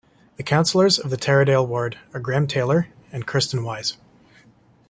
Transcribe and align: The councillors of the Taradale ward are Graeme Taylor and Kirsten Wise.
The 0.37 0.41
councillors 0.41 0.97
of 0.97 1.11
the 1.11 1.15
Taradale 1.15 1.67
ward 1.67 1.99
are 2.11 2.19
Graeme 2.19 2.47
Taylor 2.47 2.87
and 3.11 3.27
Kirsten 3.27 3.63
Wise. 3.63 3.97